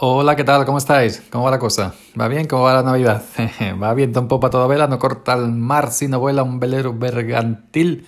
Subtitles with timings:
[0.00, 0.64] Hola, ¿qué tal?
[0.64, 1.24] ¿Cómo estáis?
[1.28, 1.92] ¿Cómo va la cosa?
[2.18, 2.46] ¿Va bien?
[2.46, 3.24] ¿Cómo va la Navidad?
[3.82, 4.86] ¿Va bien en popa toda vela?
[4.86, 8.06] ¿No corta el mar si no vuela un velero bergantil?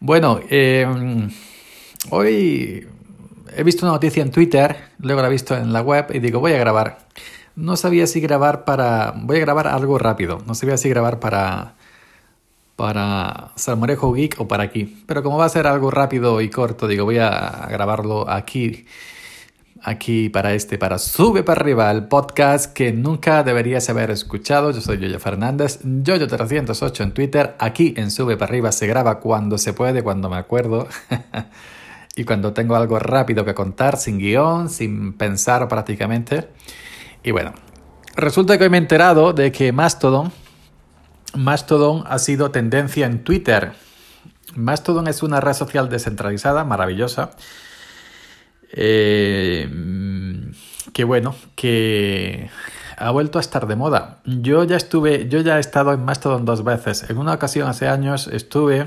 [0.00, 1.30] Bueno, em,
[2.10, 2.86] hoy
[3.56, 6.40] he visto una noticia en Twitter, luego la he visto en la web y digo,
[6.40, 6.98] voy a grabar.
[7.56, 9.14] No sabía si grabar para...
[9.16, 10.42] Voy a grabar algo rápido.
[10.46, 11.76] No sabía si grabar para...
[12.76, 15.02] Para Salmorejo Geek o para aquí.
[15.06, 18.84] Pero como va a ser algo rápido y corto, digo, voy a grabarlo aquí
[19.82, 24.70] aquí para este, para Sube para arriba, el podcast que nunca deberías haber escuchado.
[24.70, 27.56] Yo soy Yoyo Fernández, Yoyo308 en Twitter.
[27.58, 30.88] Aquí en Sube para arriba se graba cuando se puede, cuando me acuerdo.
[32.16, 36.48] y cuando tengo algo rápido que contar, sin guion, sin pensar prácticamente.
[37.22, 37.52] Y bueno,
[38.16, 40.32] resulta que hoy me he enterado de que Mastodon,
[41.34, 43.72] Mastodon ha sido tendencia en Twitter.
[44.54, 47.30] Mastodon es una red social descentralizada, maravillosa
[48.72, 49.68] eh,
[50.92, 52.50] que bueno, que
[52.96, 54.18] ha vuelto a estar de moda.
[54.24, 57.08] Yo ya estuve, yo ya he estado en Mastodon dos veces.
[57.08, 58.86] En una ocasión hace años estuve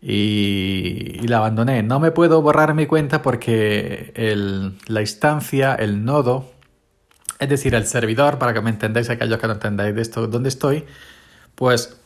[0.00, 1.82] y, la abandoné.
[1.82, 6.50] No me puedo borrar mi cuenta porque el, la instancia, el nodo,
[7.38, 10.48] es decir, el servidor, para que me entendáis, aquellos que no entendáis de esto, dónde
[10.48, 10.84] estoy,
[11.54, 11.96] pues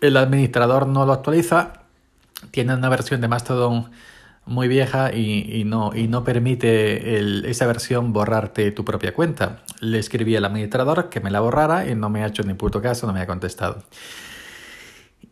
[0.00, 1.84] el administrador no lo actualiza.
[2.50, 3.90] Tiene una versión de Mastodon
[4.46, 9.62] muy vieja y, no, permite esa versión borrarte tu propia cuenta.
[9.80, 12.82] Le escribí al administrador que me la borrara y no me ha hecho ni puto
[12.82, 13.82] caso, no me ha contestado.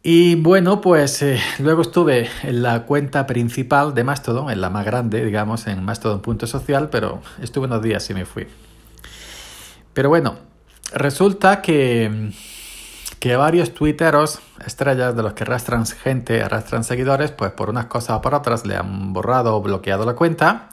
[0.02, 4.86] Y bueno, pues eh, luego estuve en la cuenta principal de Mastodon, en la más
[4.86, 8.46] grande, digamos, en mastodon.social, pero estuve unos días y me fui.
[9.92, 10.38] Pero bueno,
[10.92, 12.30] resulta que
[13.18, 18.16] que varios tuiteros, estrellas de los que arrastran gente, arrastran seguidores, pues por unas cosas
[18.16, 20.68] o por otras le han borrado o bloqueado la cuenta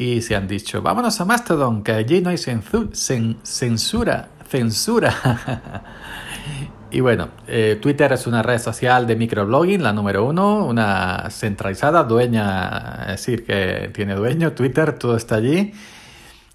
[0.00, 5.14] y se han dicho, vámonos a Mastodon, que allí no hay censura, censura.
[6.90, 12.04] y bueno, eh, Twitter es una red social de microblogging, la número uno, una centralizada,
[12.04, 15.72] dueña, es decir, que tiene dueño, Twitter, todo está allí.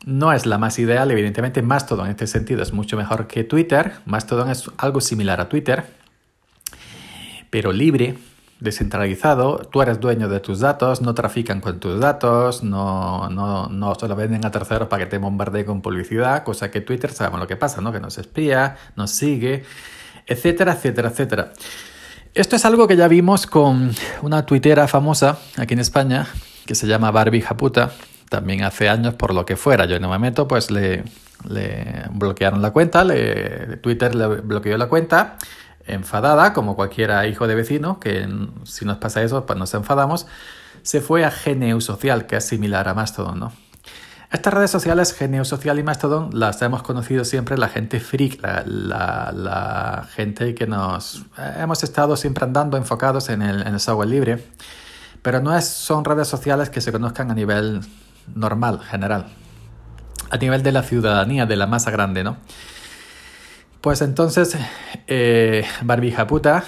[0.05, 3.93] No es la más ideal, evidentemente Mastodon en este sentido es mucho mejor que Twitter.
[4.05, 5.85] Mastodon es algo similar a Twitter,
[7.55, 8.17] pero libre,
[8.59, 9.59] descentralizado.
[9.71, 14.09] Tú eres dueño de tus datos, no trafican con tus datos, no, no, no se
[14.09, 17.47] lo venden a terceros para que te bombardee con publicidad, cosa que Twitter sabemos lo
[17.47, 17.93] que pasa, ¿no?
[17.93, 19.63] Que nos espía, nos sigue,
[20.27, 21.53] etcétera, etcétera, etcétera.
[22.33, 26.27] Esto es algo que ya vimos con una tuitera famosa aquí en España
[26.65, 27.93] que se llama Barbie Japuta
[28.27, 31.05] también hace años por lo que fuera, yo no me meto, pues le,
[31.47, 35.37] le bloquearon la cuenta, le, Twitter le bloqueó la cuenta,
[35.87, 38.27] enfadada, como cualquiera hijo de vecino, que
[38.63, 40.27] si nos pasa eso, pues nos enfadamos,
[40.81, 43.53] se fue a GNU Social, que es similar a Mastodon, ¿no?
[44.31, 48.63] Estas redes sociales, GNU Social y Mastodon, las hemos conocido siempre la gente freak, la,
[48.65, 51.23] la, la gente que nos...
[51.57, 54.45] hemos estado siempre andando enfocados en el, en el software libre,
[55.21, 57.81] pero no es, son redes sociales que se conozcan a nivel
[58.33, 59.27] normal, general,
[60.29, 62.37] a nivel de la ciudadanía, de la masa grande, ¿no?
[63.85, 64.57] Pues entonces,
[65.05, 66.63] eh, Barbija puta,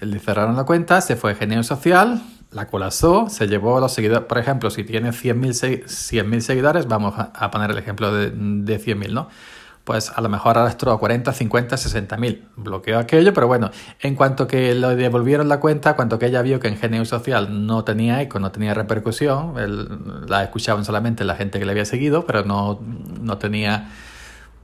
[0.00, 3.92] le cerraron la cuenta, se fue a Genio Social, la colapsó, se llevó a los
[3.92, 8.80] seguidores, por ejemplo, si tiene 100.000 100 seguidores, vamos a, poner el ejemplo de, de
[8.80, 9.28] 100.000, ¿no?
[9.84, 12.48] pues a lo mejor arrastró a 40, 50, 60 mil.
[12.56, 13.70] Bloqueó aquello, pero bueno,
[14.00, 17.66] en cuanto que lo devolvieron la cuenta, cuanto que ella vio que en GNU Social
[17.66, 19.52] no tenía eco, no tenía repercusión,
[20.26, 22.80] la escuchaban solamente la gente que le había seguido, pero no,
[23.20, 23.90] no tenía,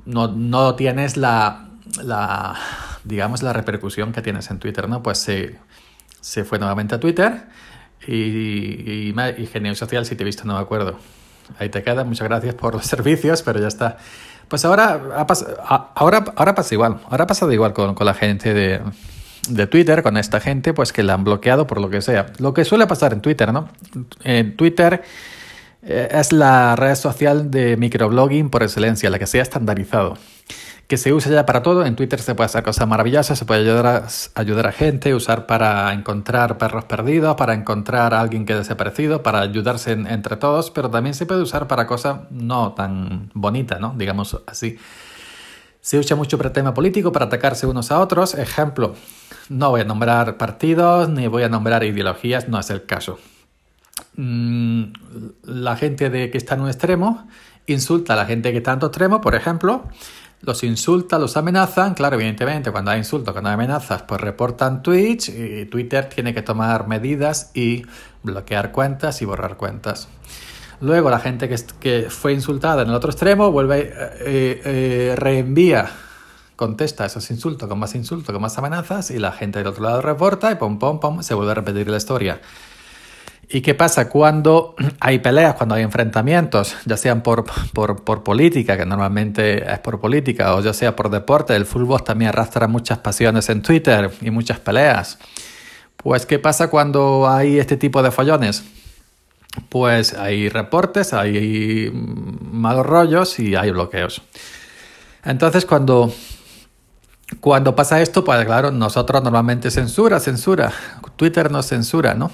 [0.07, 1.67] no, no tienes la,
[2.03, 2.57] la,
[3.05, 5.03] digamos, la repercusión que tienes en Twitter, ¿no?
[5.03, 5.57] Pues se,
[6.21, 7.45] se fue nuevamente a Twitter
[8.07, 10.99] y, y, y GNU Social, si te he visto, no me acuerdo.
[11.59, 13.99] Ahí te queda, muchas gracias por los servicios, pero ya está.
[14.49, 15.27] Pues ahora,
[15.95, 18.81] ahora, ahora pasa igual, ahora ha pasado igual con, con la gente de,
[19.49, 22.27] de, Twitter, con esta gente, pues que la han bloqueado por lo que sea.
[22.39, 23.69] Lo que suele pasar en Twitter, ¿no?
[24.57, 25.03] Twitter
[25.83, 30.19] eh, es la red social de microblogging por excelencia, la que se ha estandarizado
[30.91, 31.87] que se usa ya para todo.
[31.87, 35.47] En Twitter se puede hacer cosas maravillosas, se puede ayudar a, ayudar a gente, usar
[35.47, 40.73] para encontrar perros perdidos, para encontrar a alguien que ha desaparecido, para ayudarse entre todos,
[40.73, 43.95] pero también se puede usar para cosas no tan bonitas, ¿no?
[43.97, 44.79] Digamos así.
[45.81, 48.35] Se usa mucho para tema político, para atacarse unos a otros.
[48.35, 48.95] Ejemplo,
[49.49, 53.19] no voy a nombrar partidos ni voy a nombrar ideologías, no es el caso.
[54.17, 54.85] Mm,
[55.45, 57.29] la gente de que está en un extremo
[57.67, 59.85] insulta a la gente que está en otro extremo, por ejemplo,
[60.43, 61.95] los insulta, los amenazan.
[61.95, 66.43] Claro, evidentemente, cuando hay insultos, cuando hay amenazas, pues reportan Twitch y Twitter tiene que
[66.43, 67.85] tomar medidas y
[68.23, 70.09] bloquear cuentas y borrar cuentas.
[70.81, 71.49] Luego la gente
[71.79, 75.91] que, fue insultada en el otro extremo vuelve, eh, eh, reenvía,
[76.57, 80.01] contesta esos insultos con más insultos, con más amenazas y la gente del otro lado
[80.01, 82.41] reporta y pum, pum, pum, se vuelve a repetir la historia.
[83.53, 87.45] ¿Y qué pasa cuando hay peleas, cuando hay enfrentamientos, ya sean por,
[87.75, 91.57] por, política, que normalmente es por política, o ya sea por deporte?
[91.57, 95.19] El fútbol también arrastra muchas pasiones en Twitter y muchas peleas.
[95.97, 98.63] Pues, ¿qué pasa cuando hay este tipo de follones?
[99.69, 104.23] Pues hay reportes, hay malos rollos y hay bloqueos.
[105.25, 106.15] Entonces, cuando,
[107.41, 110.73] cuando pasa esto, pues claro, nosotros normalmente censura, censura.
[111.17, 112.31] Twitter nos censura, ¿no?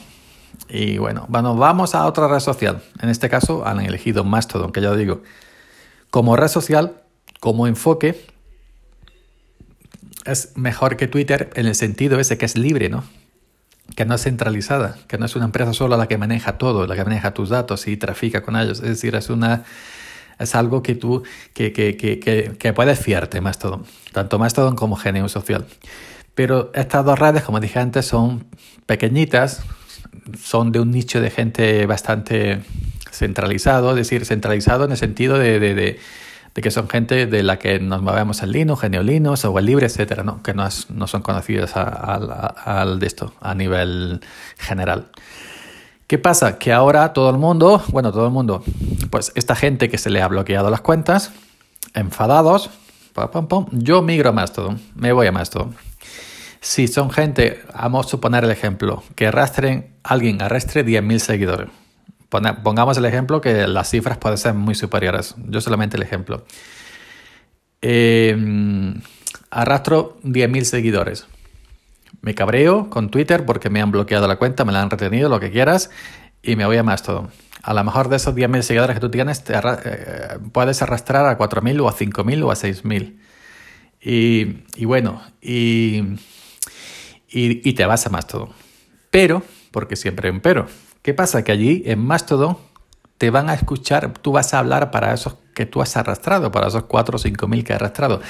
[0.69, 2.83] Y bueno, bueno, vamos a otra red social.
[3.01, 5.23] En este caso han elegido Mastodon, que ya digo.
[6.11, 7.03] Como red social,
[7.41, 8.27] como enfoque,
[10.25, 13.05] es mejor que Twitter en el sentido ese que es libre, ¿no?
[13.95, 16.97] Que no es centralizada, que no es una empresa sola la que maneja todo, la
[16.97, 18.81] que maneja tus datos y trafica con ellos.
[18.81, 19.65] Es decir, es una
[20.39, 21.23] es algo que tú
[21.55, 22.19] que, que, que,
[22.59, 25.67] que, puedes fiarte Mastodon, tanto Mastodon como Genio Social.
[26.35, 28.47] Pero estas dos redes, como dije antes, son
[28.85, 29.63] pequeñitas,
[30.43, 32.61] son de un nicho de gente bastante
[33.11, 35.99] centralizado, es decir, centralizado en el sentido de, de, de,
[36.55, 40.23] que son gente de la que nos movemos en Linux, Genio Linux, el libre, etcétera,
[40.23, 40.43] ¿no?
[40.43, 44.21] que no, no son conocidas al de esto a nivel
[44.59, 45.09] general.
[46.07, 46.59] ¿Qué pasa?
[46.59, 48.63] Que ahora todo el mundo, bueno, todo el mundo,
[49.11, 51.33] pues esta gente que se le ha bloqueado las cuentas,
[51.95, 52.71] enfadados,
[53.33, 55.75] pum, pum, yo migro a Mastodon, me voy a Mastodon.
[56.67, 61.69] Si son gente, vamos a suponer el ejemplo, que arrastren, alguien arrastre 10.000 seguidores.
[62.29, 65.37] Pongamos el ejemplo que las cifras pueden ser muy superiores.
[65.47, 66.45] Yo solamente el ejemplo.
[67.81, 69.01] Em,
[69.49, 71.29] arrastro 10.000 seguidores.
[72.21, 75.39] Me cabreo con Twitter porque me han bloqueado la cuenta, me la han retenido, lo
[75.39, 75.91] que quieras,
[76.43, 77.31] y me voy a Mastodon.
[77.63, 81.81] A lo mejor de esos 10.000 seguidores que tú tienes, eh, puedes arrastrar a 4.000
[81.81, 83.21] o a 5.000 o a 6.000.
[84.01, 85.23] Y, y bueno,
[87.37, 88.49] y y, te vas a Mastodon.
[89.11, 90.67] Pero, porque siempre hay un pero,
[91.03, 91.45] ¿qué pasa?
[91.45, 92.57] Que allí en Mastodon
[93.19, 96.69] te van a escuchar, tú vas a hablar para esos que tú has arrastrado, para
[96.69, 98.21] esos 4 o 5 mil que has arrastrado.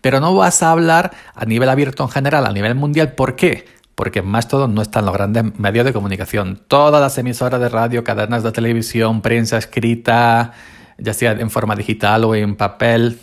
[0.00, 3.12] Pero no vas a hablar a nivel abierto en general, a nivel mundial.
[3.12, 3.66] ¿Por qué?
[3.94, 6.60] Porque en Mastodon no están los grandes medios de comunicación.
[6.68, 10.52] Todas las emisoras de radio, cadenas de televisión, prensa escrita,
[10.98, 13.18] ya sea en forma digital o en papel,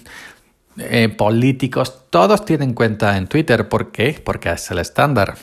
[0.78, 3.70] eh, políticos, todos tienen cuenta en Twitter.
[3.70, 4.22] ¿Por qué?
[4.24, 5.36] Porque es el estándar.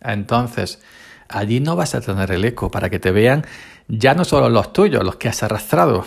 [0.00, 0.80] Entonces,
[1.28, 3.44] allí no vas a tener el eco para que te vean
[3.88, 6.04] ya no solo los tuyos, los que has arrastrado,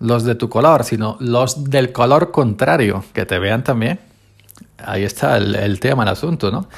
[0.00, 4.00] los de tu color, sino los del color contrario, que te vean también.
[4.78, 6.68] Ahí está el, el tema, el asunto, ¿no?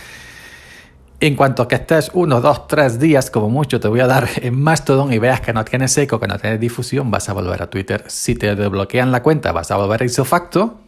[1.22, 4.58] En cuanto que estés uno, dos, tres días, como mucho, te voy a dar en
[4.58, 7.69] Mastodon y veas que no tienes eco, que no tienes difusión, vas a volver a
[7.69, 8.05] Twitter.
[8.06, 10.81] Si te desbloquean la cuenta, vas a volver a isofacto.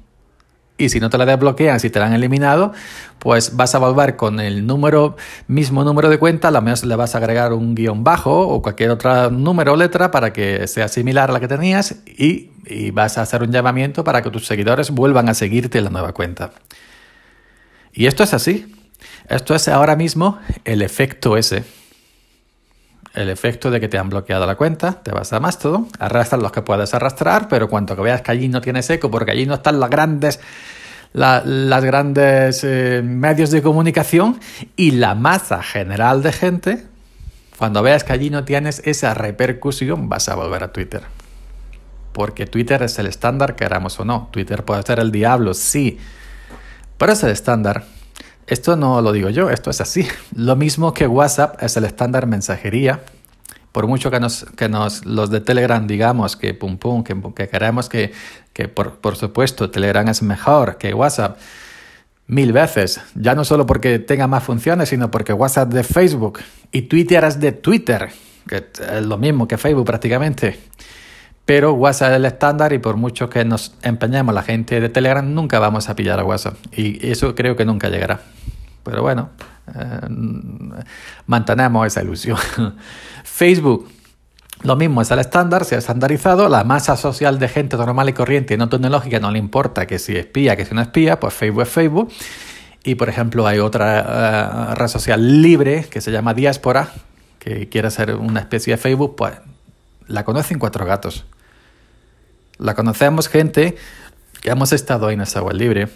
[0.79, 2.73] Y si no te la desbloquean, si te la han eliminado,
[3.19, 5.17] pues vas a volver con el número,
[5.49, 8.63] mismo número de cuenta, a lo menos le vas a agregar un guion bajo o
[8.63, 12.91] cualquier otro número o letra para que sea similar a la que tenías y, y
[12.91, 16.13] vas a hacer un llamamiento para que tus seguidores vuelvan a seguirte en la nueva
[16.13, 16.53] cuenta.
[17.93, 18.75] Y esto es así.
[19.33, 21.65] Esto es ahora mismo el efecto ese.
[23.15, 26.53] El efecto de que te han bloqueado la cuenta, te vas a Mastodon, arrastras los
[26.53, 29.55] que puedes arrastrar, pero cuanto que veas que allí no tienes eco, porque allí no
[29.55, 30.39] están las grandes,
[31.15, 34.39] las grandes eh, medios de comunicación
[34.77, 36.87] y la masa general de gente,
[37.57, 41.01] cuando veas que allí no tienes esa repercusión, vas a volver a Twitter.
[42.13, 44.29] Porque Twitter es el estándar, queramos o no.
[44.31, 45.99] Twitter puede ser el diablo, sí,
[46.99, 47.85] pero es el estándar.
[48.47, 50.07] Esto no lo digo yo, esto es así.
[50.37, 53.01] Lo mismo que WhatsApp es el estándar mensajería.
[53.71, 57.49] Por mucho que nos, que nos los de Telegram digamos que pum pum, que, que
[57.49, 58.13] queremos que,
[58.53, 61.39] que por, por supuesto Telegram es mejor que WhatsApp
[62.27, 63.01] mil veces.
[63.15, 67.41] Ya no solo porque tenga más funciones, sino porque WhatsApp de Facebook y Twitter es
[67.41, 68.11] de Twitter,
[68.49, 70.59] que es lo mismo que Facebook prácticamente.
[71.53, 75.35] Pero WhatsApp es el estándar y por mucho que nos empeñemos la gente de Telegram,
[75.35, 76.55] nunca vamos a pillar a WhatsApp.
[76.75, 78.21] Y eso creo que nunca llegará.
[78.83, 79.29] Pero bueno,
[79.69, 80.01] eh,
[81.27, 82.39] mantenemos esa ilusión.
[83.25, 83.87] Facebook,
[84.63, 86.49] lo mismo, es el estándar, se ha estandarizado.
[86.49, 89.99] La masa social de gente normal y corriente y no tecnológica no le importa que
[89.99, 92.11] si espía, que si no espía, pues Facebook es Facebook.
[92.83, 96.89] Y por ejemplo, hay otra eh, red social libre que se llama Diáspora,
[97.39, 99.35] que quiere ser una especie de Facebook, pues
[100.07, 101.27] la conocen cuatro gatos.
[102.63, 103.77] La conocemos gente
[104.41, 105.89] que hemos estado en esa web libre,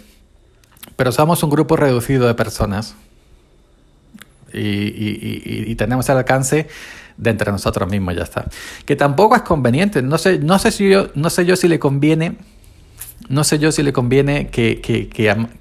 [0.96, 2.96] pero somos un grupo reducido de personas.
[4.52, 6.66] y, tenemos el alcance
[7.16, 8.46] de entre nosotros mismos, ya está.
[8.84, 11.78] Que tampoco es conveniente, no sé, no sé si yo, no sé yo si le
[11.78, 12.36] conviene,
[13.28, 15.08] no sé yo si le conviene que, que,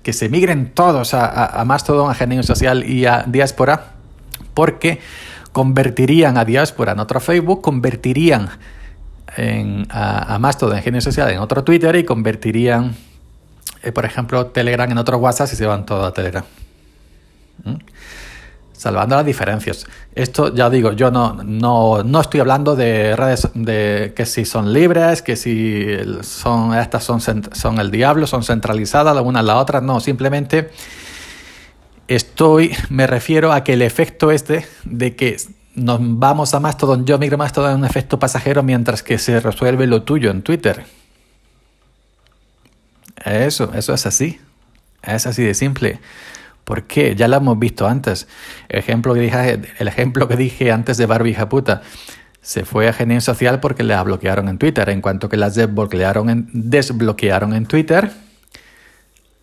[0.02, 3.94] que, se migren todos a, a, a Mastodon, a Genio Social y a Diáspora,
[4.56, 5.00] porque
[5.52, 8.50] convertirían a Diáspora en otro Facebook, convertirían
[9.90, 12.96] a, a Mastodon en Genio Social en otro Twitter y convertirían,
[13.84, 16.44] eh, por ejemplo, Telegram en otro WhatsApp y se van todos a Telegram.
[17.64, 17.76] ¿Mm?
[18.74, 19.88] Salvando las diferencias.
[20.14, 24.74] Esto ya digo, yo no, no, no estoy hablando de redes de que si son
[24.74, 25.88] libres, que si
[26.22, 29.82] son estas son, son el diablo, son centralizadas la una a la otra.
[29.82, 30.70] No, simplemente
[32.08, 35.38] estoy, me refiero a que el efecto este de que
[35.76, 39.88] nos vamos a Mastodon, yo migro Mastodon es un efecto pasajero mientras que se resuelve
[39.88, 40.86] lo tuyo en Twitter.
[43.24, 44.40] Eso, eso es así.
[45.04, 46.00] Es así de simple.
[46.64, 47.16] ¿Por qué?
[47.16, 48.28] Ya lo hemos visto antes.
[48.70, 51.82] El ejemplo que dije, el ejemplo que dije antes de Barbie Japuta.
[52.42, 54.90] Se fue a Genio Social porque la bloquearon en Twitter.
[54.90, 58.12] En cuanto que en, desbloquearon en Twitter,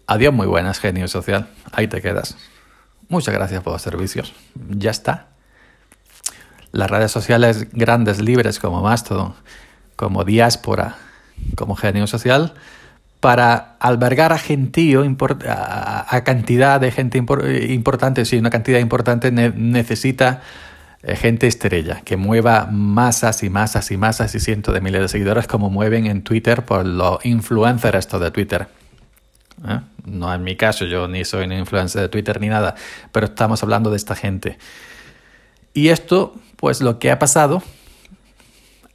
[0.06, 1.48] adiós muy buenas, Genio Social.
[1.72, 2.36] Ahí te quedas.
[3.08, 4.32] Muchas gracias por los servicios.
[4.54, 5.31] Ya está.
[6.72, 9.34] Las redes sociales grandes, libres como Mastodon,
[9.96, 10.96] como Diáspora,
[11.54, 12.54] como Genio Social,
[13.20, 15.04] para albergar a gentío,
[15.48, 20.42] a, cantidad de gente importante, si una cantidad importante necesita
[21.04, 25.08] eh, gente estrella, que mueva masas y masas y masas y cientos de miles de
[25.08, 28.66] seguidores como mueven en Twitter por los influencers esto de Twitter.
[29.68, 29.80] ¿eh?
[30.04, 32.74] No en mi caso, yo ni soy un influencer de Twitter ni nada,
[33.12, 34.58] pero estamos hablando de esta gente.
[35.74, 37.60] Y esto, pues lo que ha pasado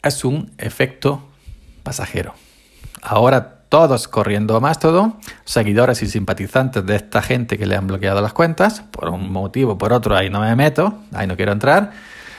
[0.01, 1.21] es un efecto
[1.83, 2.33] pasajero.
[3.01, 8.21] Ahora todos corriendo a Mastodon, seguidores y simpatizantes de esta gente que le han bloqueado
[8.21, 11.91] las cuentas, por un motivo por otro, ahí no me meto, ahí no quiero entrar,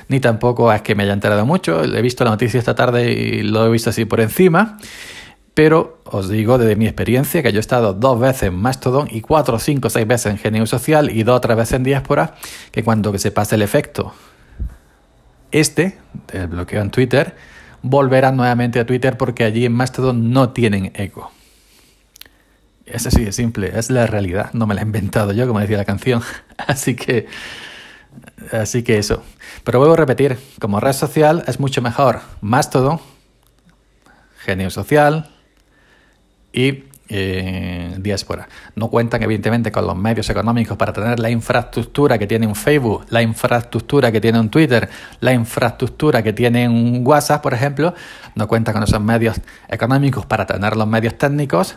[0.09, 3.43] ni tampoco es que me haya enterado mucho, he visto la noticia esta tarde y
[3.43, 4.79] lo he visto así por encima,
[5.53, 9.21] pero os digo desde mi experiencia que yo he estado dos veces en Mastodon y
[9.21, 12.35] cuatro, cinco, seis veces en Genio Social y dos tres veces en Diáspora,
[12.73, 14.15] que cuando se pase el efecto
[15.51, 15.99] este,
[16.33, 17.35] del bloqueo en Twitter,
[17.83, 21.31] volverán nuevamente a Twitter porque allí en Mastodon no tienen eco.
[22.87, 25.77] Es así de simple, es la realidad, no me la he inventado yo, como decía
[25.77, 26.23] la canción.
[26.57, 27.27] Así que,
[28.51, 29.23] así que eso.
[29.63, 33.01] Pero vuelvo a repetir, como red social es mucho mejor Mastodon,
[34.41, 35.31] Genio Social
[36.53, 38.49] y eh, diáspora.
[38.75, 43.07] No cuentan evidentemente con los medios económicos para tener la infraestructura que tiene un Facebook,
[43.09, 44.89] la infraestructura que tiene un Twitter,
[45.21, 47.95] la infraestructura que tiene un WhatsApp, por ejemplo.
[48.35, 51.77] No cuentan con esos medios económicos para tener los medios técnicos.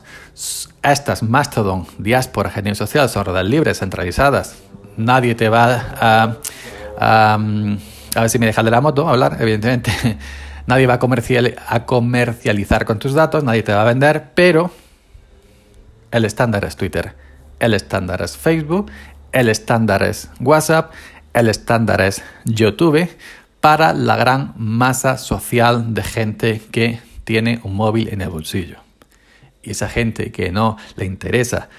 [0.83, 4.57] Estas Mastodon, diáspora, genio social son redes libres, centralizadas.
[4.97, 6.35] Nadie te va a,
[6.99, 9.91] a, a ver si me deja de la moto hablar, evidentemente.
[10.67, 14.71] Nadie va a comercializar con tus datos, nadie te va a vender, pero
[16.11, 17.15] el estándar es Twitter,
[17.59, 18.91] el estándar es Facebook,
[19.31, 20.91] el estándar es WhatsApp,
[21.33, 23.09] el estándar es YouTube.
[23.61, 28.77] Para la gran masa social de gente que tiene un móvil en el bolsillo.
[29.61, 31.69] Y esa gente que no le interesa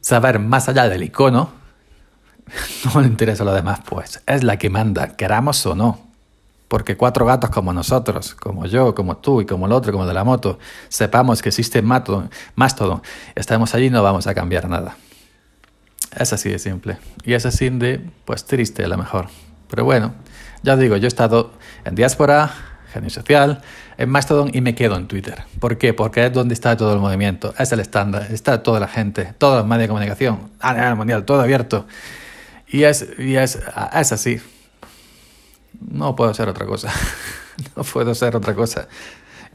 [0.00, 1.52] saber más allá del icono,
[2.94, 6.11] no le interesa lo demás, pues es la que manda, queramos o no
[6.72, 10.14] porque cuatro gatos como nosotros, como yo, como tú y como el otro, como de
[10.14, 13.02] la moto, sepamos que existe Mastodon,
[13.34, 14.96] estamos allí y no vamos a cambiar nada.
[16.16, 16.96] Es así de simple.
[17.24, 19.26] Y es así de, pues triste a lo mejor.
[19.68, 20.14] Pero bueno,
[20.62, 21.52] ya os digo, yo he estado
[21.84, 22.50] en diáspora,
[22.90, 23.60] genio social,
[23.98, 25.42] en Mastodon y me quedo en Twitter.
[25.60, 25.92] ¿Por qué?
[25.92, 29.58] Porque es donde está todo el movimiento, es el estándar, está toda la gente, todos
[29.58, 31.86] los medios de comunicación, a nivel mundial, todo abierto.
[32.66, 33.58] Y es, y es,
[33.92, 34.40] es así.
[35.90, 36.92] No puedo hacer otra cosa.
[37.76, 38.88] no puedo hacer otra cosa.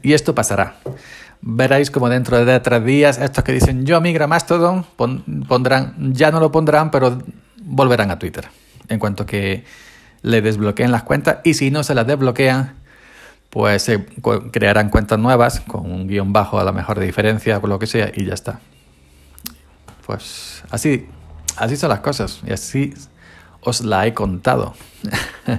[0.02, 0.76] Y esto pasará.
[1.40, 4.84] Veréis como dentro de tres días estos que dicen yo migra Mastodon
[5.46, 7.18] pondrán, ya no lo pondrán, pero
[7.62, 8.48] volverán a Twitter.
[8.88, 9.64] En cuanto que
[10.22, 12.74] le desbloqueen las cuentas y si no se las desbloquean,
[13.50, 14.04] pues se
[14.52, 17.86] crearán cuentas nuevas con un guion bajo a la mejor de diferencia, por lo que
[17.86, 18.60] sea, y ya está.
[20.06, 21.06] Pues así,
[21.56, 22.40] así son las cosas.
[22.46, 22.94] Y así
[23.60, 24.74] os la he contado.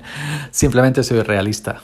[0.52, 1.82] Simplemente soy realista.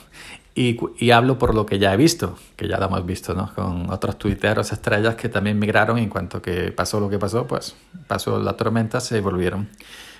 [0.58, 3.54] Y, hablo por lo que ya he visto, que ya lo hemos visto, ¿no?
[3.54, 7.46] Con otros tuiteros estrellas que también migraron y en cuanto que pasó lo que pasó,
[7.46, 7.76] pues
[8.08, 9.68] pasó la tormenta, se volvieron.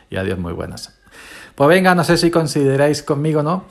[0.10, 0.94] Y adiós, muy buenas.
[1.56, 3.64] Pues venga, no sé si consideráis conmigo no.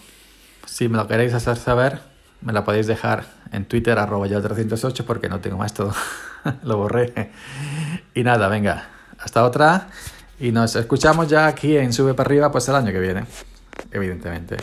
[0.65, 2.01] Si me lo queréis hacer saber,
[2.41, 5.93] me la podéis dejar en Twitter, arroba ya 308, porque no tengo más todo.
[6.63, 7.31] lo borré.
[8.15, 8.89] Y nada, venga,
[9.19, 9.89] hasta otra
[10.41, 13.25] Y nos escuchamos ya aquí en Sube para arriba, pues el año que viene,
[13.93, 14.57] evidentemente.